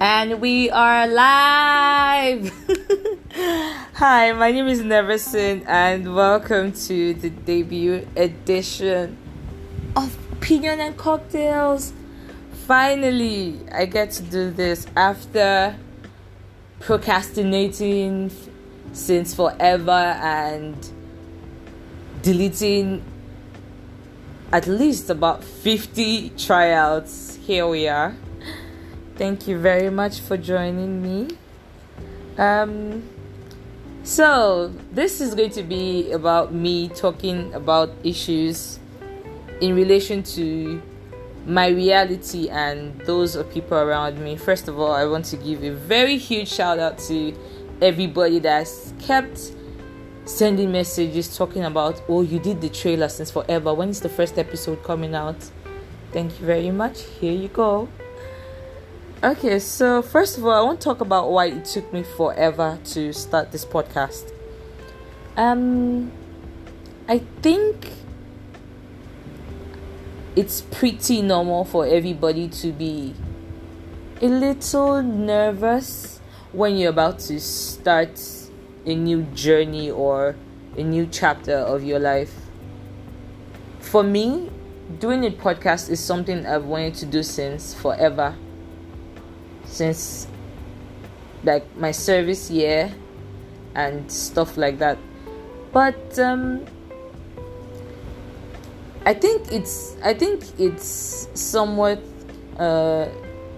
And 0.00 0.40
we 0.40 0.70
are 0.70 1.06
live! 1.06 2.52
Hi, 3.94 4.32
my 4.32 4.50
name 4.50 4.66
is 4.66 4.82
Neverson, 4.82 5.64
and 5.68 6.16
welcome 6.16 6.72
to 6.72 7.14
the 7.14 7.30
debut 7.30 8.06
edition 8.16 9.16
of 9.94 10.16
Opinion 10.32 10.80
and 10.80 10.96
Cocktails. 10.96 11.92
Finally, 12.66 13.60
I 13.72 13.86
get 13.86 14.10
to 14.12 14.22
do 14.24 14.50
this 14.50 14.86
after 14.96 15.76
procrastinating 16.80 18.32
since 18.92 19.32
forever 19.32 19.90
and 19.90 20.76
deleting 22.22 23.04
at 24.52 24.66
least 24.66 25.08
about 25.08 25.44
50 25.44 26.30
tryouts. 26.30 27.36
Here 27.46 27.66
we 27.68 27.86
are. 27.86 28.16
Thank 29.16 29.46
you 29.46 29.58
very 29.58 29.90
much 29.90 30.18
for 30.18 30.36
joining 30.36 31.00
me. 31.00 31.36
Um, 32.36 33.08
so, 34.02 34.72
this 34.90 35.20
is 35.20 35.36
going 35.36 35.50
to 35.50 35.62
be 35.62 36.10
about 36.10 36.52
me 36.52 36.88
talking 36.88 37.54
about 37.54 37.92
issues 38.02 38.80
in 39.60 39.76
relation 39.76 40.24
to 40.24 40.82
my 41.46 41.68
reality 41.68 42.48
and 42.48 43.00
those 43.02 43.36
of 43.36 43.52
people 43.52 43.78
around 43.78 44.18
me. 44.18 44.36
First 44.36 44.66
of 44.66 44.80
all, 44.80 44.90
I 44.90 45.04
want 45.04 45.26
to 45.26 45.36
give 45.36 45.62
a 45.62 45.70
very 45.70 46.18
huge 46.18 46.48
shout 46.48 46.80
out 46.80 46.98
to 47.06 47.38
everybody 47.80 48.40
that's 48.40 48.92
kept 48.98 49.52
sending 50.24 50.72
messages 50.72 51.36
talking 51.36 51.64
about, 51.64 52.02
oh, 52.08 52.22
you 52.22 52.40
did 52.40 52.60
the 52.60 52.68
trailer 52.68 53.08
since 53.08 53.30
forever. 53.30 53.72
When 53.74 53.90
is 53.90 54.00
the 54.00 54.08
first 54.08 54.38
episode 54.38 54.82
coming 54.82 55.14
out? 55.14 55.36
Thank 56.12 56.40
you 56.40 56.46
very 56.46 56.72
much. 56.72 57.02
Here 57.02 57.32
you 57.32 57.48
go. 57.48 57.88
Okay, 59.24 59.58
so 59.58 60.02
first 60.02 60.36
of 60.36 60.44
all, 60.44 60.52
I 60.52 60.60
want 60.60 60.82
to 60.82 60.84
talk 60.84 61.00
about 61.00 61.30
why 61.30 61.46
it 61.46 61.64
took 61.64 61.90
me 61.94 62.02
forever 62.02 62.78
to 62.92 63.10
start 63.14 63.52
this 63.52 63.64
podcast. 63.64 64.30
Um, 65.34 66.12
I 67.08 67.20
think 67.40 67.90
it's 70.36 70.60
pretty 70.60 71.22
normal 71.22 71.64
for 71.64 71.86
everybody 71.86 72.48
to 72.48 72.70
be 72.70 73.14
a 74.20 74.26
little 74.26 75.02
nervous 75.02 76.20
when 76.52 76.76
you're 76.76 76.90
about 76.90 77.18
to 77.20 77.40
start 77.40 78.20
a 78.84 78.94
new 78.94 79.22
journey 79.32 79.90
or 79.90 80.36
a 80.76 80.82
new 80.82 81.06
chapter 81.06 81.56
of 81.56 81.82
your 81.82 81.98
life. 81.98 82.34
For 83.80 84.02
me, 84.02 84.50
doing 84.98 85.24
a 85.24 85.30
podcast 85.30 85.88
is 85.88 85.98
something 85.98 86.44
I've 86.44 86.66
wanted 86.66 86.92
to 86.96 87.06
do 87.06 87.22
since 87.22 87.72
forever 87.72 88.36
since 89.74 90.28
like 91.42 91.64
my 91.76 91.90
service 91.90 92.50
year 92.50 92.92
and 93.74 94.10
stuff 94.10 94.56
like 94.56 94.78
that. 94.78 94.98
But 95.72 96.18
um, 96.18 96.64
I 99.04 99.14
think 99.14 99.52
it's 99.52 99.96
I 100.02 100.14
think 100.14 100.44
it's 100.58 101.28
somewhat 101.34 102.00
uh, 102.58 103.08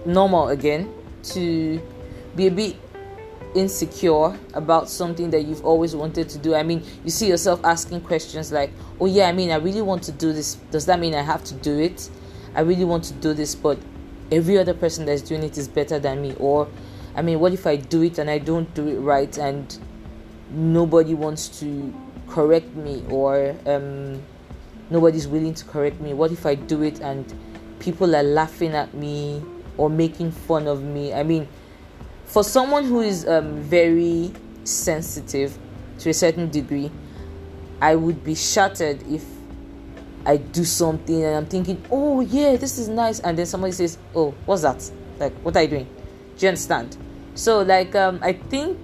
normal 0.05 0.49
again 0.49 0.91
to 1.35 1.79
be 2.35 2.47
a 2.47 2.51
bit 2.51 2.75
insecure 3.55 4.37
about 4.53 4.89
something 4.89 5.29
that 5.29 5.43
you've 5.43 5.63
always 5.65 5.95
wanted 5.95 6.29
to 6.29 6.37
do. 6.37 6.55
I 6.55 6.63
mean, 6.63 6.83
you 7.03 7.11
see 7.11 7.27
yourself 7.27 7.63
asking 7.63 8.01
questions 8.01 8.51
like, 8.51 8.71
"Oh 8.99 9.05
yeah, 9.05 9.29
I 9.29 9.33
mean, 9.33 9.51
I 9.51 9.57
really 9.57 9.83
want 9.83 10.03
to 10.03 10.11
do 10.11 10.33
this. 10.33 10.55
Does 10.71 10.87
that 10.87 10.99
mean 10.99 11.13
I 11.13 11.21
have 11.21 11.43
to 11.45 11.53
do 11.53 11.79
it? 11.79 12.09
I 12.55 12.61
really 12.61 12.85
want 12.85 13.03
to 13.05 13.13
do 13.13 13.35
this, 13.35 13.53
but 13.53 13.77
every 14.31 14.57
other 14.57 14.73
person 14.73 15.05
that's 15.05 15.21
doing 15.21 15.43
it 15.43 15.57
is 15.57 15.67
better 15.67 15.99
than 15.99 16.21
me 16.21 16.35
or 16.39 16.67
i 17.15 17.21
mean 17.21 17.39
what 17.39 17.53
if 17.53 17.65
i 17.65 17.75
do 17.75 18.01
it 18.03 18.17
and 18.17 18.29
i 18.29 18.37
don't 18.37 18.73
do 18.73 18.87
it 18.87 18.99
right 18.99 19.37
and 19.37 19.79
nobody 20.51 21.13
wants 21.13 21.59
to 21.59 21.93
correct 22.27 22.73
me 22.75 23.03
or 23.09 23.55
um, 23.65 24.21
nobody's 24.89 25.27
willing 25.27 25.53
to 25.53 25.65
correct 25.65 25.99
me? 25.99 26.13
What 26.13 26.31
if 26.31 26.45
i 26.45 26.55
do 26.55 26.83
it 26.83 26.99
and 27.01 27.33
people 27.79 28.15
are 28.15 28.23
laughing 28.23 28.73
at 28.73 28.93
me 28.93 29.43
or 29.77 29.89
making 29.89 30.31
fun 30.31 30.67
of 30.67 30.83
me? 30.83 31.13
I 31.13 31.23
mean 31.23 31.47
for 32.25 32.43
someone 32.43 32.85
who 32.85 33.01
is 33.01 33.27
um, 33.27 33.61
very 33.61 34.33
sensitive 34.63 35.57
to 35.99 36.09
a 36.09 36.13
certain 36.13 36.49
degree 36.49 36.91
i 37.81 37.95
would 37.95 38.21
be 38.23 38.35
shattered 38.35 39.01
if 39.07 39.23
I 40.27 40.35
do 40.35 40.65
something 40.65 41.23
and 41.23 41.35
I'm 41.37 41.45
thinking, 41.45 41.81
oh 41.89 42.19
yeah, 42.19 42.57
this 42.57 42.77
is 42.77 42.89
nice, 42.89 43.21
and 43.21 43.37
then 43.37 43.45
somebody 43.45 43.71
says, 43.71 43.97
oh, 44.13 44.31
what's 44.45 44.61
that? 44.63 44.91
Like, 45.19 45.33
what 45.39 45.55
are 45.55 45.63
you 45.63 45.69
doing? 45.69 45.87
Do 46.37 46.45
you 46.45 46.49
understand? 46.49 46.97
So, 47.33 47.61
like, 47.61 47.95
um, 47.95 48.19
I 48.21 48.33
think 48.33 48.77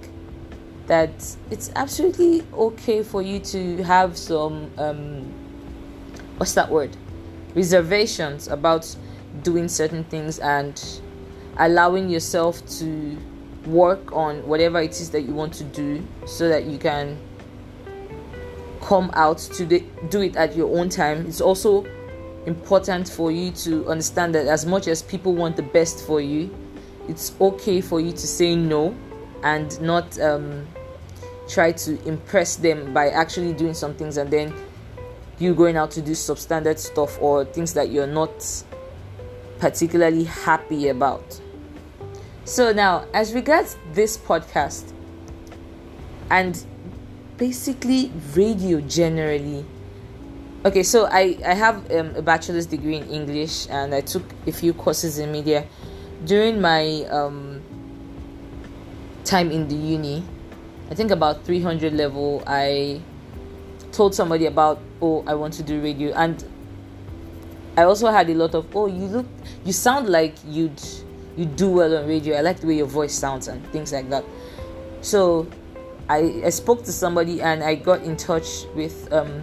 that 0.86 1.10
it's 1.50 1.70
absolutely 1.76 2.46
okay 2.54 3.02
for 3.02 3.20
you 3.20 3.40
to 3.40 3.82
have 3.82 4.16
some, 4.16 4.70
um, 4.78 5.32
what's 6.38 6.54
that 6.54 6.70
word? 6.70 6.96
Reservations 7.54 8.48
about 8.48 8.96
doing 9.42 9.68
certain 9.68 10.04
things 10.04 10.38
and 10.38 10.82
allowing 11.58 12.08
yourself 12.08 12.66
to 12.78 13.18
work 13.66 14.12
on 14.12 14.46
whatever 14.46 14.80
it 14.80 14.92
is 14.92 15.10
that 15.10 15.22
you 15.22 15.34
want 15.34 15.52
to 15.54 15.64
do 15.64 16.02
so 16.26 16.48
that 16.48 16.64
you 16.64 16.78
can 16.78 17.18
come 18.84 19.10
out 19.14 19.38
to 19.38 19.64
do 19.64 20.20
it 20.20 20.36
at 20.36 20.54
your 20.54 20.76
own 20.78 20.88
time. 20.88 21.26
It's 21.26 21.40
also 21.40 21.84
important 22.46 23.08
for 23.08 23.30
you 23.30 23.50
to 23.52 23.88
understand 23.88 24.34
that 24.34 24.46
as 24.46 24.66
much 24.66 24.86
as 24.88 25.02
people 25.02 25.34
want 25.34 25.56
the 25.56 25.62
best 25.62 26.06
for 26.06 26.20
you, 26.20 26.54
it's 27.08 27.32
okay 27.40 27.80
for 27.80 28.00
you 28.00 28.12
to 28.12 28.26
say 28.26 28.54
no 28.54 28.94
and 29.42 29.80
not 29.80 30.18
um, 30.20 30.66
try 31.48 31.72
to 31.72 32.02
impress 32.06 32.56
them 32.56 32.92
by 32.92 33.08
actually 33.10 33.54
doing 33.54 33.74
some 33.74 33.94
things 33.94 34.16
and 34.16 34.30
then 34.30 34.54
you 35.38 35.54
going 35.54 35.76
out 35.76 35.90
to 35.90 36.02
do 36.02 36.12
substandard 36.12 36.78
stuff 36.78 37.20
or 37.20 37.44
things 37.44 37.74
that 37.74 37.90
you're 37.90 38.06
not 38.06 38.64
particularly 39.58 40.24
happy 40.24 40.88
about. 40.88 41.40
So 42.44 42.72
now, 42.72 43.06
as 43.14 43.32
regards 43.32 43.76
this 43.92 44.16
podcast, 44.18 44.92
and 46.30 46.64
basically 47.36 48.12
radio 48.34 48.80
generally. 48.80 49.64
Okay 50.64 50.82
so 50.82 51.06
i 51.06 51.36
i 51.44 51.52
have 51.52 51.90
um, 51.92 52.16
a 52.16 52.22
bachelor's 52.22 52.64
degree 52.64 52.96
in 52.96 53.04
english 53.10 53.68
and 53.68 53.94
i 53.94 54.00
took 54.00 54.22
a 54.46 54.52
few 54.52 54.72
courses 54.72 55.18
in 55.18 55.30
media. 55.30 55.66
During 56.24 56.60
my 56.60 57.04
um, 57.10 57.60
time 59.24 59.50
in 59.50 59.68
the 59.68 59.74
uni 59.74 60.24
i 60.90 60.94
think 60.94 61.10
about 61.10 61.44
300 61.44 61.92
level 61.92 62.42
i 62.46 63.00
told 63.92 64.14
somebody 64.14 64.46
about 64.46 64.80
oh 65.00 65.24
i 65.26 65.34
want 65.34 65.52
to 65.54 65.62
do 65.62 65.80
radio 65.80 66.12
and 66.12 66.44
i 67.76 67.82
also 67.82 68.10
had 68.10 68.28
a 68.28 68.34
lot 68.34 68.54
of 68.54 68.66
oh 68.76 68.86
you 68.86 69.06
look 69.06 69.26
you 69.64 69.72
sound 69.72 70.08
like 70.08 70.34
you'd 70.46 70.80
you 71.36 71.46
do 71.46 71.68
well 71.68 71.96
on 71.96 72.06
radio. 72.06 72.36
I 72.36 72.40
like 72.40 72.60
the 72.60 72.66
way 72.66 72.76
your 72.76 72.86
voice 72.86 73.14
sounds 73.14 73.48
and 73.48 73.64
things 73.68 73.92
like 73.92 74.08
that. 74.10 74.24
So 75.00 75.46
I, 76.08 76.42
I 76.44 76.50
spoke 76.50 76.84
to 76.84 76.92
somebody 76.92 77.40
and 77.40 77.62
I 77.62 77.76
got 77.76 78.02
in 78.02 78.16
touch 78.16 78.64
with 78.74 79.10
um, 79.12 79.42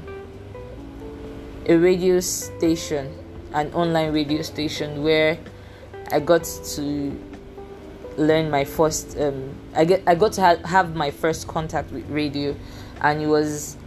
a 1.66 1.76
radio 1.76 2.20
station, 2.20 3.18
an 3.54 3.74
online 3.74 4.14
radio 4.14 4.42
station 4.44 5.04
where 5.04 5.40
I 6.12 6.20
got 6.20 6.44
to 6.44 7.20
learn 8.18 8.52
my 8.52 8.64
first. 8.64 9.18
Um, 9.18 9.56
I 9.76 9.86
get 9.86 10.04
I 10.06 10.16
got 10.16 10.34
to 10.34 10.42
ha- 10.42 10.68
have 10.68 10.96
my 10.96 11.10
first 11.10 11.48
contact 11.48 11.92
with 11.92 12.08
radio, 12.10 12.56
and 13.02 13.22
it 13.22 13.28
was 13.28 13.78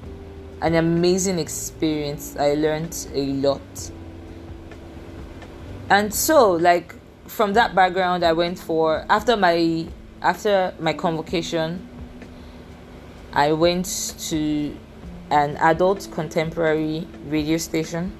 an 0.60 0.74
amazing 0.74 1.38
experience. 1.38 2.36
I 2.36 2.54
learned 2.54 3.06
a 3.14 3.26
lot, 3.26 3.90
and 5.90 6.12
so 6.12 6.52
like 6.52 6.94
from 7.28 7.52
that 7.52 7.74
background, 7.74 8.24
I 8.24 8.32
went 8.32 8.58
for 8.58 9.04
after 9.08 9.36
my 9.36 9.86
after 10.22 10.74
my 10.80 10.92
convocation 10.92 11.88
I 13.34 13.52
went 13.52 14.14
to 14.28 14.76
an 15.30 15.56
adult 15.56 16.08
contemporary 16.12 17.08
radio 17.26 17.56
station 17.56 18.12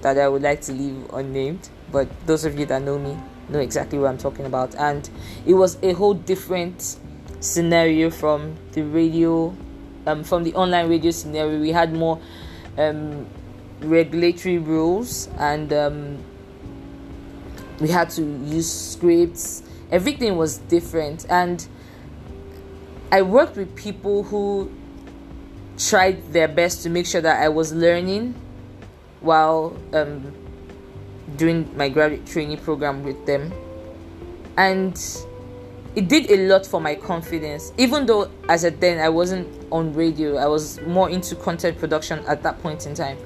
that 0.00 0.18
I 0.18 0.26
would 0.26 0.40
like 0.40 0.62
to 0.62 0.72
leave 0.72 1.12
unnamed, 1.12 1.68
but 1.92 2.08
those 2.26 2.46
of 2.46 2.58
you 2.58 2.64
that 2.66 2.80
know 2.82 2.98
me 2.98 3.18
know 3.50 3.58
exactly 3.58 3.98
what 3.98 4.08
I'm 4.08 4.16
talking 4.18 4.46
about. 4.46 4.74
And 4.76 5.08
it 5.44 5.52
was 5.52 5.78
a 5.82 5.92
whole 5.92 6.14
different 6.14 6.96
scenario 7.40 8.08
from 8.08 8.56
the 8.72 8.82
radio, 8.82 9.54
um, 10.06 10.24
from 10.24 10.44
the 10.44 10.54
online 10.54 10.88
radio 10.88 11.10
scenario. 11.10 11.60
We 11.60 11.70
had 11.70 11.92
more 11.92 12.18
um, 12.78 13.26
regulatory 13.80 14.56
rules 14.56 15.28
and 15.38 15.72
um, 15.74 16.24
we 17.80 17.88
had 17.88 18.08
to 18.10 18.22
use 18.22 18.70
scripts. 18.70 19.62
Everything 19.90 20.36
was 20.36 20.56
different 20.56 21.26
and 21.28 21.66
I 23.12 23.22
worked 23.22 23.56
with 23.56 23.76
people 23.76 24.24
who 24.24 24.72
tried 25.78 26.32
their 26.32 26.48
best 26.48 26.82
to 26.82 26.90
make 26.90 27.06
sure 27.06 27.20
that 27.20 27.40
I 27.40 27.48
was 27.48 27.72
learning 27.72 28.34
while 29.20 29.76
um, 29.92 30.34
doing 31.36 31.70
my 31.76 31.88
graduate 31.88 32.26
training 32.26 32.58
program 32.58 33.04
with 33.04 33.24
them. 33.26 33.52
and 34.56 34.96
it 35.94 36.08
did 36.08 36.30
a 36.30 36.48
lot 36.48 36.64
for 36.64 36.80
my 36.80 36.94
confidence. 36.94 37.72
Even 37.76 38.06
though 38.06 38.30
as 38.48 38.64
at 38.64 38.80
then 38.80 38.98
i 38.98 39.08
wasn't 39.08 39.46
on 39.70 39.92
radio 39.92 40.36
i 40.36 40.46
was 40.46 40.80
more 40.82 41.10
into 41.10 41.34
content 41.34 41.78
production 41.78 42.18
at 42.26 42.42
that 42.42 42.60
point 42.62 42.86
in 42.86 42.94
time 42.94 43.18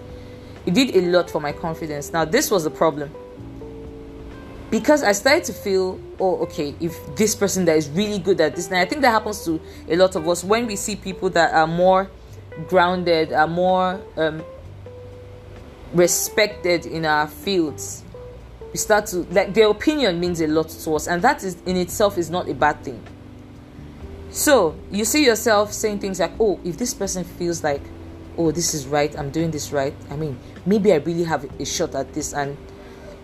it 0.66 0.74
did 0.74 0.96
a 0.96 1.02
lot 1.02 1.30
for 1.30 1.40
my 1.40 1.52
confidence. 1.52 2.12
Now 2.12 2.24
this 2.24 2.50
was 2.50 2.64
the 2.64 2.70
problem 2.70 3.14
because 4.70 5.02
i 5.02 5.12
started 5.12 5.44
to 5.44 5.52
feel 5.52 6.00
oh 6.18 6.38
okay 6.38 6.74
if 6.80 6.94
this 7.16 7.34
person 7.34 7.64
that 7.64 7.76
is 7.76 7.88
really 7.90 8.18
good 8.18 8.40
at 8.40 8.56
this 8.56 8.66
and 8.68 8.76
i 8.76 8.84
think 8.84 9.02
that 9.02 9.10
happens 9.10 9.44
to 9.44 9.60
a 9.88 9.96
lot 9.96 10.16
of 10.16 10.28
us 10.28 10.42
when 10.42 10.66
we 10.66 10.76
see 10.76 10.96
people 10.96 11.30
that 11.30 11.52
are 11.52 11.66
more 11.66 12.10
grounded 12.68 13.32
are 13.32 13.46
more 13.46 14.00
um, 14.16 14.42
respected 15.92 16.86
in 16.86 17.04
our 17.04 17.26
fields 17.26 18.02
we 18.76 18.78
start 18.78 19.06
to 19.06 19.18
like 19.30 19.54
their 19.54 19.70
opinion 19.70 20.20
means 20.20 20.40
a 20.42 20.46
lot 20.46 20.68
to 20.68 20.94
us 20.94 21.08
and 21.08 21.22
that 21.22 21.42
is 21.42 21.56
in 21.64 21.76
itself 21.76 22.18
is 22.18 22.28
not 22.28 22.46
a 22.46 22.52
bad 22.52 22.82
thing. 22.84 23.02
So 24.30 24.76
you 24.90 25.06
see 25.06 25.24
yourself 25.24 25.72
saying 25.72 26.00
things 26.00 26.20
like 26.20 26.32
oh 26.38 26.60
if 26.62 26.76
this 26.76 26.92
person 26.92 27.24
feels 27.24 27.64
like 27.64 27.80
oh 28.36 28.50
this 28.50 28.74
is 28.74 28.86
right 28.86 29.18
i'm 29.18 29.30
doing 29.30 29.50
this 29.50 29.72
right 29.72 29.94
i 30.10 30.16
mean 30.16 30.38
maybe 30.66 30.92
i 30.92 30.96
really 30.96 31.24
have 31.24 31.44
a 31.58 31.64
shot 31.64 31.94
at 31.94 32.12
this 32.12 32.34
and 32.34 32.54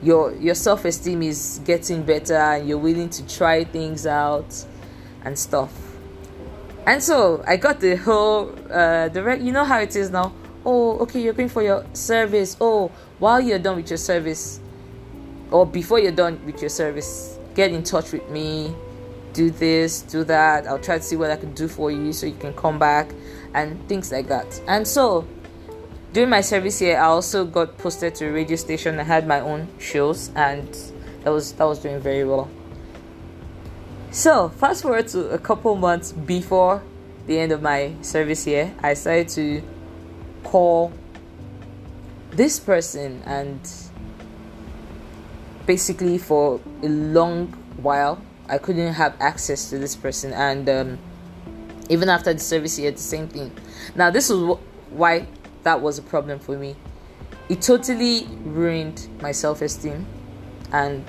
your 0.03 0.35
your 0.37 0.55
self-esteem 0.55 1.23
is 1.23 1.61
getting 1.65 2.03
better 2.03 2.37
and 2.37 2.69
you're 2.69 2.79
willing 2.79 3.09
to 3.09 3.27
try 3.27 3.65
things 3.65 4.07
out 4.07 4.65
and 5.25 5.39
stuff 5.39 5.73
and 6.87 7.03
so 7.03 7.43
i 7.47 7.57
got 7.57 7.81
the 7.81 7.97
whole 7.97 8.51
uh 8.71 9.09
the 9.09 9.39
you 9.41 9.53
know 9.53 9.65
how 9.65 9.79
it 9.79 9.95
is 9.95 10.11
now 10.11 10.33
oh 10.67 10.99
okay 10.99 11.21
you're 11.23 11.33
going 11.33 11.49
for 11.49 11.63
your 11.63 11.85
service 11.93 12.57
oh 12.61 12.89
while 13.19 13.41
you're 13.41 13.59
done 13.59 13.77
with 13.77 13.89
your 13.89 13.97
service 13.97 14.61
or 15.53 15.67
before 15.67 16.01
you're 16.01 16.11
done 16.11 16.45
with 16.45 16.61
your 16.61 16.71
service, 16.71 17.39
get 17.55 17.73
in 17.73 17.83
touch 17.83 18.13
with 18.13 18.29
me. 18.31 18.75
Do 19.35 19.51
this, 19.51 20.03
do 20.03 20.25
that. 20.25 20.67
I'll 20.67 20.79
try 20.79 20.99
to 20.99 21.03
see 21.03 21.17
what 21.17 21.31
I 21.31 21.37
can 21.37 21.55
do 21.55 21.69
for 21.69 21.91
you 21.91 22.13
so 22.13 22.27
you 22.27 22.35
can 22.35 22.53
come 22.55 22.79
back 22.79 23.13
and 23.55 23.87
things 23.89 24.11
like 24.11 24.29
that. 24.29 24.61
And 24.67 24.87
so, 24.87 25.27
during 26.13 26.29
my 26.29 26.43
service 26.43 26.79
here, 26.79 26.99
I 26.99 27.05
also 27.05 27.45
got 27.45 27.79
posted 27.79 28.15
to 28.17 28.29
a 28.29 28.33
radio 28.33 28.57
station. 28.57 29.01
I 29.01 29.05
had 29.05 29.27
my 29.27 29.41
own 29.41 29.69
shows, 29.79 30.31
and 30.37 30.69
that 31.25 31.31
was 31.31 31.53
that 31.53 31.65
was 31.65 31.79
doing 31.79 32.01
very 32.01 32.25
well. 32.25 32.51
So, 34.11 34.51
fast 34.51 34.83
forward 34.83 35.09
to 35.09 35.31
a 35.31 35.39
couple 35.39 35.75
months 35.75 36.13
before 36.13 36.83
the 37.27 37.39
end 37.39 37.51
of 37.51 37.63
my 37.63 37.95
service 38.03 38.45
here, 38.45 38.75
I 38.83 38.93
started 38.95 39.29
to 39.31 39.63
call 40.45 40.93
this 42.31 42.59
person 42.59 43.23
and 43.25 43.61
basically 45.67 46.19
for 46.19 46.61
a 46.83 46.89
long 46.89 47.47
while 47.77 48.21
I 48.49 48.59
couldn't 48.59 48.95
have 48.95 49.15
access 49.19 49.71
to 49.71 49.79
this 49.79 49.97
person, 49.97 50.33
and 50.35 50.69
um, 50.69 50.99
even 51.89 52.11
after 52.11 52.35
the 52.35 52.41
service, 52.41 52.77
had 52.77 52.97
the 52.97 53.01
same 53.01 53.29
thing. 53.29 53.51
Now, 53.95 54.11
this 54.11 54.29
is 54.29 54.39
wh- 54.43 54.93
why 54.93 55.27
that 55.63 55.81
was 55.81 55.99
a 55.99 56.03
problem 56.03 56.39
for 56.39 56.57
me. 56.57 56.77
It 57.49 57.63
totally 57.63 58.27
ruined 58.45 59.09
my 59.21 59.33
self 59.33 59.63
esteem 59.63 60.07
and 60.73 61.05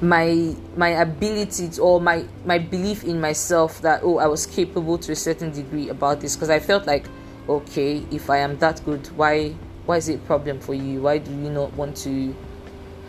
my 0.00 0.54
my 0.76 0.90
to, 0.90 1.78
or 1.78 2.00
my 2.00 2.24
my 2.44 2.58
belief 2.58 3.04
in 3.04 3.20
myself 3.20 3.80
that 3.82 4.00
oh 4.02 4.18
I 4.18 4.26
was 4.26 4.46
capable 4.46 4.98
to 4.98 5.12
a 5.12 5.16
certain 5.16 5.50
degree 5.50 5.88
about 5.88 6.20
this. 6.20 6.36
Because 6.36 6.50
I 6.50 6.60
felt 6.60 6.86
like 6.86 7.06
okay 7.48 8.04
if 8.10 8.30
I 8.30 8.38
am 8.38 8.58
that 8.58 8.84
good 8.84 9.06
why 9.16 9.50
why 9.86 9.98
is 9.98 10.08
it 10.08 10.16
a 10.16 10.26
problem 10.26 10.60
for 10.60 10.74
you? 10.74 11.02
Why 11.02 11.18
do 11.18 11.30
you 11.30 11.50
not 11.50 11.72
want 11.74 11.96
to? 11.98 12.34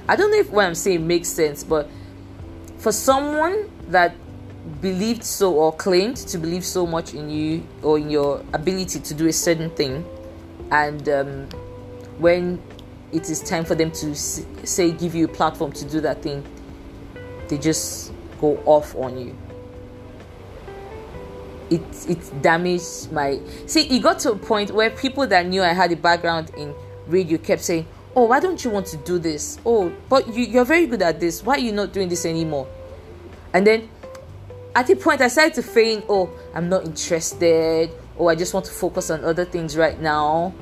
I 0.08 0.16
don't 0.16 0.30
know 0.30 0.38
if 0.38 0.52
what 0.52 0.66
i'm 0.66 0.76
saying 0.76 1.08
makes 1.08 1.30
sense 1.30 1.64
but 1.64 1.90
for 2.78 2.92
someone 2.92 3.72
that 3.88 4.16
believed 4.82 5.24
so 5.24 5.54
or 5.54 5.72
claimed 5.74 6.18
to 6.18 6.38
believe 6.38 6.66
so 6.66 6.86
much 6.86 7.14
in 7.14 7.30
you 7.30 7.64
or 7.84 7.98
in 7.98 8.10
your 8.10 8.44
ability 8.54 9.00
to 9.00 9.14
do 9.14 9.28
a 9.28 9.34
certain 9.34 9.70
thing. 9.72 10.06
And 10.72 11.08
um, 11.10 11.50
when 12.18 12.62
it 13.12 13.30
is 13.30 13.42
time 13.42 13.64
for 13.66 13.76
them 13.76 13.92
to 13.92 14.16
say 14.16 14.92
give 14.92 15.16
you 15.16 15.26
a 15.26 15.28
platform 15.28 15.72
to 15.72 15.86
do 15.86 16.02
that 16.02 16.22
thing 16.22 16.44
they 17.48 17.58
just 17.58 18.12
go 18.42 18.58
off 18.66 18.96
on 18.96 19.18
you. 19.18 19.36
It 21.70 21.82
it 22.08 22.42
damaged 22.42 23.12
my 23.12 23.40
see 23.66 23.82
it 23.84 24.00
got 24.00 24.20
to 24.20 24.32
a 24.32 24.36
point 24.36 24.72
where 24.72 24.90
people 24.92 25.26
that 25.28 25.48
knew 25.48 25.64
i 25.64 25.74
had 25.74 25.92
a 25.92 25.96
background 25.96 26.52
in 26.56 26.76
radio 27.08 27.40
kept 27.40 27.64
saying 27.64 27.88
oh 28.16 28.26
why 28.26 28.40
don't 28.40 28.64
you 28.64 28.70
want 28.70 28.86
to 28.88 28.98
do 28.98 29.18
this? 29.18 29.58
Oh 29.66 29.92
but 30.10 30.28
you, 30.28 30.46
you're 30.46 30.66
very 30.66 30.86
good 30.86 31.02
at 31.02 31.20
this. 31.20 31.44
Why 31.44 31.56
are 31.56 31.60
you 31.60 31.72
not 31.72 31.92
doing 31.92 32.10
this 32.10 32.26
anymore? 32.26 32.68
And 33.54 33.66
then 33.66 33.90
at 34.76 34.90
a 34.90 34.96
point 34.96 35.22
i 35.22 35.28
started 35.28 35.54
to 35.54 35.64
feign 35.64 36.04
oh 36.10 36.30
i'm 36.54 36.70
not 36.70 36.86
interested. 36.86 37.90
Or 38.18 38.28
oh, 38.28 38.32
i 38.32 38.36
just 38.36 38.54
want 38.54 38.66
to 38.68 38.72
focus 38.72 39.10
on 39.10 39.26
other 39.26 39.46
things 39.46 39.76
right 39.76 40.00
now. 40.00 40.54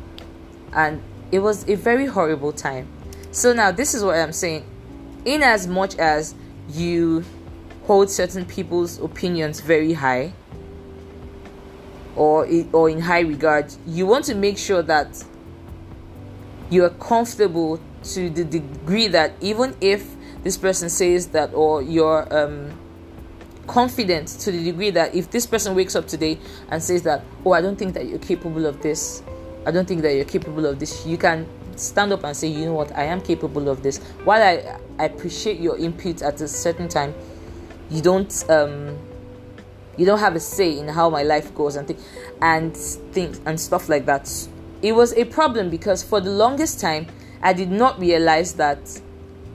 And 0.71 1.03
it 1.31 1.39
was 1.39 1.67
a 1.69 1.75
very 1.75 2.05
horrible 2.07 2.51
time. 2.51 2.87
So 3.31 3.53
now 3.53 3.71
this 3.71 3.93
is 3.93 4.03
what 4.03 4.15
i'm 4.15 4.33
saying. 4.33 4.65
In 5.25 5.43
as 5.43 5.67
much 5.67 5.95
as 5.97 6.35
you 6.69 7.23
hold 7.85 8.09
certain 8.09 8.45
people's 8.45 8.99
opinions 8.99 9.59
very 9.59 9.93
high 9.93 10.33
or 12.15 12.47
or 12.71 12.89
in 12.89 13.01
high 13.01 13.19
regard 13.19 13.73
you 13.85 14.05
want 14.05 14.23
to 14.25 14.35
make 14.35 14.57
sure 14.57 14.81
that 14.81 15.23
you 16.69 16.83
are 16.83 16.89
comfortable 16.91 17.79
to 18.03 18.29
the 18.29 18.43
degree 18.43 19.07
that 19.07 19.33
even 19.41 19.75
if 19.81 20.15
this 20.43 20.57
person 20.57 20.89
says 20.89 21.27
that 21.27 21.53
or 21.53 21.81
you're 21.81 22.27
um, 22.35 22.71
confident 23.67 24.27
to 24.27 24.51
the 24.51 24.63
degree 24.63 24.89
that 24.91 25.15
if 25.15 25.31
this 25.31 25.45
person 25.45 25.75
wakes 25.75 25.95
up 25.95 26.07
today 26.07 26.37
and 26.69 26.81
says 26.83 27.03
that 27.03 27.23
oh 27.45 27.53
i 27.53 27.61
don't 27.61 27.77
think 27.77 27.93
that 27.93 28.07
you're 28.07 28.19
capable 28.19 28.65
of 28.65 28.81
this. 28.81 29.23
I 29.65 29.71
don't 29.71 29.87
think 29.87 30.01
that 30.01 30.13
you're 30.13 30.25
capable 30.25 30.65
of 30.65 30.79
this 30.79 31.05
you 31.05 31.17
can 31.17 31.47
stand 31.77 32.11
up 32.11 32.23
and 32.23 32.35
say 32.35 32.47
you 32.47 32.65
know 32.65 32.73
what? 32.73 32.91
I 32.95 33.05
am 33.05 33.21
capable 33.21 33.69
of 33.69 33.81
this. 33.81 33.99
While 34.25 34.41
i, 34.41 34.77
I 34.99 35.05
appreciate 35.05 35.59
your 35.59 35.77
input 35.77 36.21
at 36.21 36.41
a 36.41 36.47
certain 36.47 36.89
time 36.89 37.13
you 37.89 38.01
don't 38.01 38.49
um, 38.49 38.97
you 39.97 40.05
don't 40.05 40.19
have 40.19 40.35
a 40.35 40.39
say 40.39 40.77
in 40.77 40.87
how 40.87 41.09
my 41.09 41.23
life 41.23 41.53
goes 41.55 41.75
and 41.75 41.87
things 41.87 42.03
and 42.41 42.75
things 42.75 43.39
and 43.45 43.59
stuff 43.59 43.87
like 43.89 44.05
that. 44.05 44.29
It 44.81 44.91
was 44.91 45.13
a 45.13 45.23
problem 45.23 45.69
because 45.69 46.03
for 46.03 46.19
the 46.19 46.31
longest 46.31 46.81
time 46.81 47.07
i 47.43 47.53
did 47.53 47.69
not 47.69 47.99
realize 47.99 48.53
that 48.53 48.79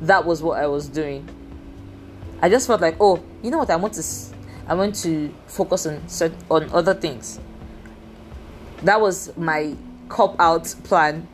that 0.03 0.25
was 0.25 0.43
what 0.43 0.61
i 0.61 0.67
was 0.67 0.89
doing 0.89 1.29
i 2.43 2.49
just 2.49 2.67
felt 2.67 2.81
like 2.81 2.97
oh 3.01 3.23
you 3.43 3.51
know 3.51 3.59
what 3.59 3.71
i 3.71 3.77
want 3.77 3.95
to 3.95 4.03
i 4.67 4.75
want 4.75 4.95
to 4.95 5.33
focus 5.47 5.87
on 5.87 6.03
on 6.51 6.71
other 6.71 6.95
things 6.95 7.41
that 8.83 9.01
was 9.01 9.37
my 9.37 9.75
cop 10.09 10.37
out 10.39 10.65
plan 10.85 11.27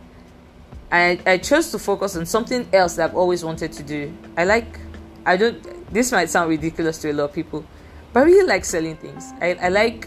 I, 0.93 1.19
I 1.27 1.39
chose 1.39 1.73
to 1.73 1.79
focus 1.81 2.15
on 2.15 2.25
something 2.25 2.69
else 2.73 2.95
that 2.97 3.11
I've 3.11 3.17
always 3.17 3.45
wanted 3.45 3.73
to 3.73 3.83
do. 3.83 4.17
I 4.37 4.45
like, 4.45 4.79
I 5.27 5.37
don't, 5.37 5.93
this 5.93 6.13
might 6.13 6.31
sound 6.31 6.51
ridiculous 6.51 6.99
to 6.99 7.11
a 7.11 7.13
lot 7.13 7.25
of 7.25 7.33
people, 7.33 7.65
but 8.13 8.21
I 8.21 8.27
really 8.27 8.47
like 8.47 8.65
selling 8.65 8.97
things. 8.97 9.33
I, 9.41 9.55
I 9.55 9.69
like 9.71 10.07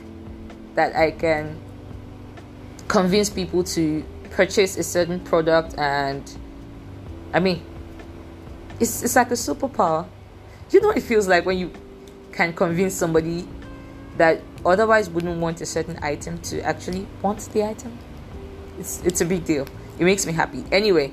that 0.76 0.96
I 0.96 1.12
can 1.12 1.60
convince 2.88 3.30
people 3.30 3.64
to 3.64 4.06
purchase 4.32 4.78
a 4.78 4.84
certain 4.84 5.20
product 5.20 5.76
and 5.78 6.38
I 7.34 7.40
mean 7.40 7.66
it's 8.80 9.04
it's 9.04 9.16
like 9.16 9.32
a 9.32 9.34
superpower. 9.34 10.08
You 10.72 10.82
know 10.82 10.90
what 10.90 10.98
it 10.98 11.04
feels 11.04 11.28
like 11.28 11.46
when 11.46 11.58
you 11.58 11.72
can 12.32 12.54
convince 12.54 12.94
somebody 12.94 13.48
that 14.18 14.42
otherwise 14.66 15.10
wouldn't 15.10 15.40
want 15.40 15.62
a 15.62 15.66
certain 15.66 15.98
item 16.02 16.40
to 16.40 16.62
actually 16.62 17.08
want 17.22 17.40
the 17.54 17.64
item. 17.64 17.98
It's 18.80 19.02
it's 19.04 19.22
a 19.22 19.26
big 19.26 19.46
deal. 19.46 19.68
It 19.98 20.04
makes 20.04 20.26
me 20.26 20.34
happy. 20.34 20.64
Anyway, 20.72 21.12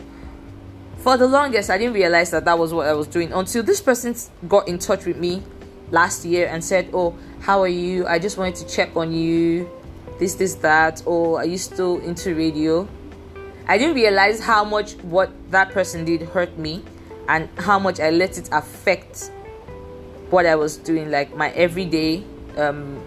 for 0.98 1.16
the 1.16 1.26
longest 1.26 1.70
I 1.70 1.78
didn't 1.78 1.94
realize 1.94 2.30
that 2.32 2.44
that 2.46 2.58
was 2.58 2.74
what 2.74 2.86
I 2.86 2.92
was 2.94 3.06
doing 3.06 3.32
until 3.32 3.62
this 3.62 3.80
person 3.80 4.14
got 4.48 4.68
in 4.68 4.78
touch 4.78 5.06
with 5.06 5.16
me 5.16 5.42
last 5.90 6.24
year 6.24 6.48
and 6.48 6.62
said, 6.62 6.90
Oh, 6.92 7.16
how 7.40 7.62
are 7.62 7.68
you? 7.68 8.06
I 8.06 8.18
just 8.18 8.36
wanted 8.36 8.56
to 8.56 8.66
check 8.66 8.96
on 8.96 9.12
you. 9.12 9.70
This, 10.18 10.34
this, 10.34 10.54
that. 10.56 11.02
Oh, 11.06 11.36
are 11.36 11.46
you 11.46 11.58
still 11.58 11.98
into 12.00 12.34
radio? 12.34 12.88
I 13.66 13.78
didn't 13.78 13.94
realize 13.94 14.40
how 14.40 14.64
much 14.64 14.94
what 14.96 15.30
that 15.50 15.70
person 15.70 16.04
did 16.04 16.22
hurt 16.22 16.56
me 16.58 16.84
and 17.28 17.48
how 17.58 17.78
much 17.78 18.00
I 18.00 18.10
let 18.10 18.36
it 18.36 18.48
affect 18.52 19.30
what 20.34 20.46
I 20.46 20.56
was 20.56 20.76
doing, 20.76 21.12
like 21.12 21.36
my 21.36 21.50
everyday 21.52 22.24
um, 22.56 23.00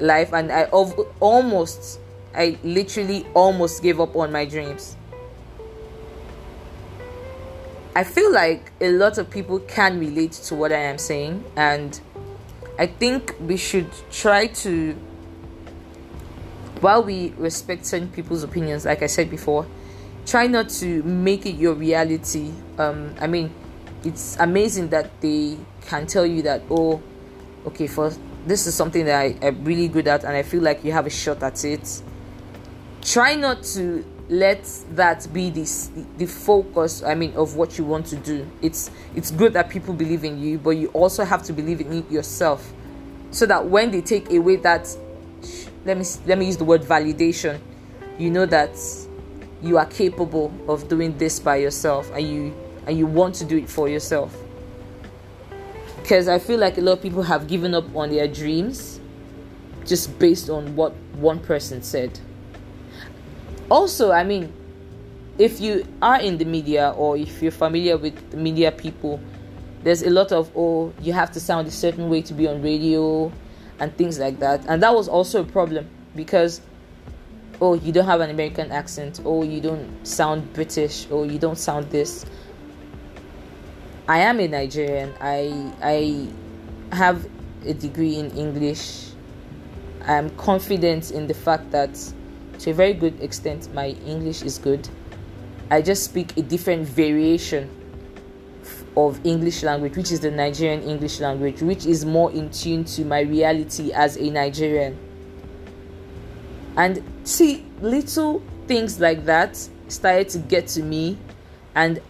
life. 0.00 0.32
And 0.32 0.50
I 0.50 0.64
almost, 0.64 2.00
I 2.34 2.58
literally 2.64 3.26
almost 3.34 3.82
gave 3.82 4.00
up 4.00 4.16
on 4.16 4.32
my 4.32 4.46
dreams. 4.46 4.96
I 7.94 8.02
feel 8.02 8.32
like 8.32 8.72
a 8.80 8.90
lot 8.90 9.18
of 9.18 9.30
people 9.30 9.60
can 9.60 10.00
relate 10.00 10.32
to 10.32 10.54
what 10.56 10.72
I 10.72 10.78
am 10.78 10.98
saying, 10.98 11.44
and 11.54 12.00
I 12.76 12.86
think 12.88 13.36
we 13.38 13.56
should 13.56 13.88
try 14.10 14.48
to, 14.48 14.94
while 16.80 17.04
we 17.04 17.34
respect 17.36 17.86
certain 17.86 18.08
people's 18.08 18.42
opinions, 18.42 18.84
like 18.84 19.02
I 19.02 19.06
said 19.06 19.30
before, 19.30 19.66
try 20.26 20.48
not 20.48 20.70
to 20.70 21.04
make 21.04 21.46
it 21.46 21.54
your 21.54 21.74
reality. 21.74 22.50
Um, 22.78 23.14
I 23.20 23.28
mean, 23.28 23.52
it's 24.04 24.36
amazing 24.38 24.88
that 24.90 25.20
they 25.20 25.58
can 25.86 26.06
tell 26.06 26.26
you 26.26 26.42
that, 26.42 26.62
oh, 26.70 27.02
okay, 27.66 27.86
for 27.86 28.12
this 28.46 28.66
is 28.66 28.74
something 28.74 29.04
that 29.06 29.18
I, 29.18 29.36
am 29.42 29.64
really 29.64 29.88
good 29.88 30.06
at, 30.06 30.24
and 30.24 30.36
I 30.36 30.42
feel 30.42 30.62
like 30.62 30.84
you 30.84 30.92
have 30.92 31.06
a 31.06 31.10
shot 31.10 31.42
at 31.42 31.64
it. 31.64 32.02
Try 33.02 33.34
not 33.34 33.62
to 33.74 34.04
let 34.28 34.64
that 34.92 35.26
be 35.34 35.50
this 35.50 35.90
the 36.16 36.24
focus 36.24 37.02
i 37.02 37.14
mean 37.14 37.30
of 37.34 37.56
what 37.56 37.76
you 37.76 37.84
want 37.84 38.06
to 38.06 38.16
do 38.16 38.50
it's 38.62 38.90
it's 39.14 39.30
good 39.30 39.52
that 39.52 39.68
people 39.68 39.92
believe 39.92 40.24
in 40.24 40.38
you 40.38 40.56
but 40.56 40.70
you 40.70 40.88
also 40.88 41.24
have 41.24 41.42
to 41.42 41.52
believe 41.52 41.78
in 41.82 41.92
it 41.92 42.10
yourself 42.10 42.72
so 43.30 43.44
that 43.44 43.66
when 43.66 43.90
they 43.90 44.00
take 44.00 44.32
away 44.32 44.56
that 44.56 44.88
let 45.84 45.98
me 45.98 46.04
let 46.24 46.38
me 46.38 46.46
use 46.46 46.56
the 46.56 46.64
word 46.64 46.80
validation 46.80 47.60
you 48.18 48.30
know 48.30 48.46
that 48.46 48.74
you 49.60 49.76
are 49.76 49.86
capable 49.86 50.50
of 50.68 50.88
doing 50.88 51.16
this 51.18 51.38
by 51.38 51.56
yourself 51.56 52.10
and 52.14 52.26
you 52.26 52.54
and 52.86 52.98
you 52.98 53.06
want 53.06 53.34
to 53.36 53.44
do 53.44 53.56
it 53.56 53.68
for 53.68 53.88
yourself. 53.88 54.36
Because 55.96 56.28
i 56.28 56.38
feel 56.38 56.58
like 56.58 56.76
a 56.76 56.80
lot 56.80 56.92
of 56.92 57.02
people 57.02 57.22
have 57.22 57.46
given 57.46 57.74
up 57.74 57.84
on 57.96 58.10
their 58.10 58.28
dreams 58.28 59.00
just 59.86 60.18
based 60.18 60.50
on 60.50 60.76
what 60.76 60.92
one 61.16 61.38
person 61.40 61.82
said. 61.82 62.18
Also 63.70 64.12
i 64.12 64.22
mean 64.24 64.52
if 65.38 65.60
you 65.60 65.86
are 66.00 66.20
in 66.20 66.38
the 66.38 66.44
media 66.44 66.94
or 66.96 67.16
if 67.16 67.42
you're 67.42 67.50
familiar 67.50 67.96
with 67.96 68.34
media 68.34 68.70
people 68.70 69.18
there's 69.82 70.02
a 70.02 70.10
lot 70.10 70.32
of 70.32 70.50
oh 70.56 70.92
you 71.00 71.12
have 71.12 71.30
to 71.32 71.40
sound 71.40 71.66
a 71.68 71.70
certain 71.70 72.08
way 72.08 72.22
to 72.22 72.34
be 72.34 72.46
on 72.46 72.62
radio 72.62 73.32
and 73.80 73.96
things 73.96 74.18
like 74.18 74.38
that. 74.38 74.64
And 74.68 74.82
that 74.82 74.94
was 74.94 75.08
also 75.08 75.42
a 75.42 75.44
problem 75.44 75.88
because 76.14 76.60
oh 77.60 77.74
you 77.74 77.92
don't 77.92 78.06
have 78.06 78.20
an 78.20 78.30
american 78.30 78.70
accent. 78.70 79.20
Oh 79.24 79.42
you 79.42 79.60
don't 79.60 80.06
sound 80.06 80.52
british. 80.52 81.06
Oh 81.10 81.24
you 81.24 81.38
don't 81.38 81.58
sound 81.58 81.90
this 81.90 82.24
i 84.08 84.18
am 84.18 84.40
a 84.40 84.48
nigerian 84.48 85.12
i 85.20 85.72
i 85.82 86.28
have 86.94 87.26
a 87.64 87.74
degree 87.74 88.16
in 88.16 88.30
english 88.32 89.10
i'm 90.06 90.30
confident 90.36 91.10
in 91.10 91.26
the 91.26 91.34
fact 91.34 91.70
that 91.70 91.96
to 92.60 92.70
a 92.70 92.74
very 92.74 92.94
good 92.94 93.20
extent, 93.20 93.72
my 93.74 93.88
English 94.06 94.42
is 94.42 94.58
good. 94.58 94.88
I 95.70 95.82
just 95.82 96.04
speak 96.04 96.36
a 96.36 96.42
different 96.42 96.86
variation 96.86 97.68
of 98.96 99.20
English 99.24 99.62
language, 99.62 99.96
which 99.96 100.12
is 100.12 100.20
the 100.20 100.30
Nigerian 100.30 100.82
English 100.82 101.20
language, 101.20 101.62
which 101.62 101.84
is 101.84 102.04
more 102.04 102.30
in 102.32 102.50
tune 102.50 102.84
to 102.84 103.04
my 103.04 103.20
reality 103.20 103.92
as 103.92 104.16
a 104.16 104.30
Nigerian. 104.30 104.96
And 106.76 107.02
see, 107.24 107.66
little 107.80 108.42
things 108.66 109.00
like 109.00 109.24
that 109.24 109.56
started 109.88 110.28
to 110.30 110.38
get 110.38 110.68
to 110.68 110.82
me. 110.82 111.18
And 111.74 112.00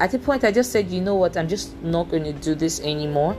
at 0.00 0.12
a 0.14 0.18
point, 0.18 0.44
I 0.44 0.52
just 0.52 0.72
said, 0.72 0.90
you 0.90 1.00
know 1.00 1.14
what, 1.14 1.36
I'm 1.36 1.48
just 1.48 1.74
not 1.82 2.10
going 2.10 2.24
to 2.24 2.32
do 2.32 2.54
this 2.54 2.80
anymore 2.80 3.36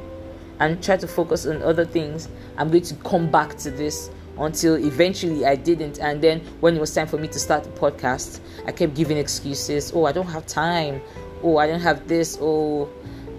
and 0.60 0.84
try 0.84 0.98
to 0.98 1.08
focus 1.08 1.46
on 1.46 1.62
other 1.62 1.86
things. 1.86 2.28
I'm 2.58 2.70
going 2.70 2.84
to 2.84 2.96
come 2.96 3.30
back 3.30 3.58
to 3.60 3.72
this 3.72 4.10
until 4.40 4.76
eventually 4.76 5.46
I 5.46 5.56
didn't. 5.56 6.00
And 6.00 6.22
then 6.22 6.42
when 6.60 6.76
it 6.76 6.80
was 6.80 6.94
time 6.94 7.08
for 7.08 7.18
me 7.18 7.28
to 7.28 7.40
start 7.40 7.64
the 7.64 7.70
podcast, 7.72 8.40
I 8.66 8.72
kept 8.72 8.96
giving 8.96 9.18
excuses. 9.18 9.92
Oh, 9.94 10.06
I 10.06 10.12
don't 10.12 10.28
have 10.28 10.48
time. 10.48 11.02
Oh, 11.44 11.58
I 11.58 11.68
don't 11.68 11.82
have 11.82 12.08
this. 12.08 12.38
Oh, 12.42 12.90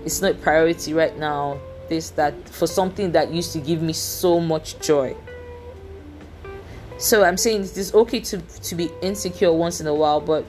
it's 0.04 0.22
not 0.22 0.40
priority 0.40 0.94
right 0.94 1.16
now. 1.18 1.58
This, 1.88 2.10
that, 2.10 2.48
for 2.48 2.66
something 2.66 3.12
that 3.12 3.32
used 3.32 3.52
to 3.54 3.60
give 3.60 3.82
me 3.82 3.94
so 3.94 4.38
much 4.38 4.78
joy. 4.80 5.16
So 6.98 7.24
I'm 7.24 7.36
saying 7.36 7.62
it 7.62 7.76
is 7.76 7.94
okay 7.94 8.20
to, 8.20 8.38
to 8.38 8.74
be 8.74 8.90
insecure 9.02 9.52
once 9.52 9.80
in 9.80 9.86
a 9.86 9.94
while, 9.94 10.20
but 10.20 10.44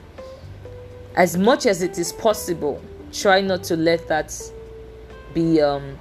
as 1.16 1.36
much 1.36 1.66
as 1.66 1.82
it 1.82 1.98
is 1.98 2.12
possible, 2.12 2.80
try 3.12 3.40
not 3.40 3.64
to 3.64 3.76
let 3.76 4.06
that 4.08 4.32
be 5.34 5.60
um, 5.60 5.98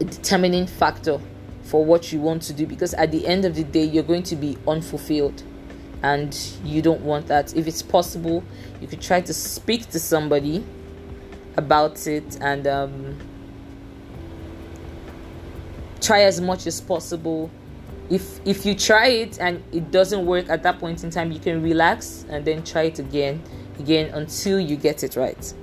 a 0.00 0.04
determining 0.04 0.66
factor 0.66 1.20
for 1.62 1.84
what 1.84 2.12
you 2.12 2.20
want 2.20 2.42
to 2.42 2.52
do 2.52 2.66
because 2.66 2.94
at 2.94 3.12
the 3.12 3.26
end 3.26 3.44
of 3.44 3.54
the 3.54 3.64
day 3.64 3.84
you're 3.84 4.02
going 4.02 4.22
to 4.24 4.36
be 4.36 4.58
unfulfilled 4.66 5.42
and 6.02 6.34
you 6.64 6.82
don't 6.82 7.00
want 7.02 7.26
that. 7.28 7.54
If 7.56 7.66
it's 7.66 7.82
possible 7.82 8.42
you 8.80 8.88
could 8.88 9.00
try 9.00 9.20
to 9.20 9.32
speak 9.32 9.88
to 9.90 10.00
somebody 10.00 10.64
about 11.56 12.06
it 12.06 12.38
and 12.40 12.66
um, 12.66 13.18
try 16.00 16.22
as 16.22 16.40
much 16.40 16.66
as 16.66 16.80
possible. 16.80 17.50
If 18.08 18.44
if 18.44 18.66
you 18.66 18.74
try 18.74 19.06
it 19.06 19.38
and 19.38 19.62
it 19.72 19.90
doesn't 19.92 20.26
work 20.26 20.48
at 20.48 20.62
that 20.64 20.80
point 20.80 21.04
in 21.04 21.10
time 21.10 21.30
you 21.30 21.38
can 21.38 21.62
relax 21.62 22.26
and 22.28 22.44
then 22.44 22.64
try 22.64 22.82
it 22.82 22.98
again 22.98 23.40
again 23.80 24.12
until 24.14 24.60
you 24.60 24.76
get 24.76 25.02
it 25.02 25.16
right 25.16 25.54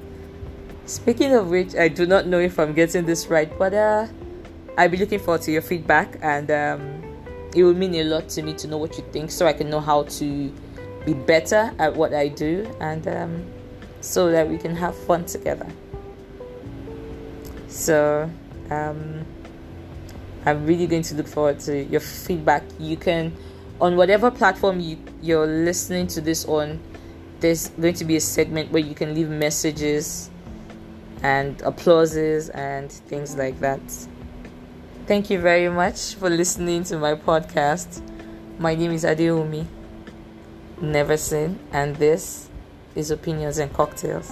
speaking 0.85 1.33
of 1.33 1.49
which 1.49 1.75
i 1.75 1.87
do 1.87 2.05
not 2.05 2.27
know 2.27 2.39
if 2.39 2.59
i'm 2.59 2.73
getting 2.73 3.05
this 3.05 3.27
right 3.27 3.57
but 3.57 3.73
uh 3.73 4.07
I'll 4.77 4.89
be 4.89 4.97
looking 4.97 5.17
forward 5.17 5.41
to 5.41 5.51
your 5.51 5.63
feedback, 5.63 6.19
and 6.21 6.51
um, 6.51 7.03
it 7.55 7.63
will 7.63 7.73
mean 7.73 7.95
a 7.95 8.03
lot 8.03 8.29
to 8.29 8.43
me 8.43 8.53
to 8.53 8.67
know 8.67 8.77
what 8.77 8.95
you 8.95 9.03
think, 9.11 9.31
so 9.31 9.47
I 9.47 9.53
can 9.53 9.71
know 9.71 9.79
how 9.79 10.03
to 10.03 10.53
be 11.03 11.13
better 11.15 11.73
at 11.79 11.95
what 11.95 12.13
I 12.13 12.27
do, 12.27 12.71
and 12.79 13.07
um, 13.07 13.45
so 14.01 14.29
that 14.29 14.47
we 14.47 14.59
can 14.59 14.75
have 14.75 14.95
fun 14.95 15.25
together. 15.25 15.65
So, 17.69 18.29
um, 18.69 19.25
I'm 20.45 20.63
really 20.67 20.85
going 20.85 21.01
to 21.01 21.15
look 21.15 21.27
forward 21.27 21.59
to 21.61 21.83
your 21.85 21.99
feedback. 21.99 22.61
You 22.77 22.97
can, 22.97 23.35
on 23.81 23.95
whatever 23.95 24.29
platform 24.29 24.79
you, 24.79 24.99
you're 25.23 25.47
listening 25.47 26.05
to 26.07 26.21
this 26.21 26.45
on, 26.45 26.79
there's 27.39 27.69
going 27.69 27.93
to 27.95 28.05
be 28.05 28.15
a 28.15 28.21
segment 28.21 28.71
where 28.71 28.81
you 28.81 28.95
can 28.95 29.13
leave 29.13 29.29
messages 29.29 30.29
and 31.23 31.61
applauses 31.61 32.49
and 32.49 32.91
things 32.91 33.35
like 33.35 33.59
that. 33.59 33.79
Thank 35.05 35.29
you 35.29 35.39
very 35.39 35.69
much 35.69 36.15
for 36.15 36.29
listening 36.29 36.83
to 36.85 36.97
my 36.97 37.15
podcast. 37.15 38.01
My 38.59 38.75
name 38.75 38.91
is 38.91 39.03
Adeomi 39.03 39.65
Neverson, 40.81 41.57
and 41.71 41.95
this 41.95 42.49
is 42.95 43.11
Opinions 43.11 43.57
and 43.57 43.71
Cocktails. 43.71 44.31